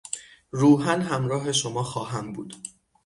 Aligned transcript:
روحا 0.51 0.91
همراه 0.91 1.51
شما 1.51 1.83
خواهم 1.83 2.33
بود. 2.33 2.55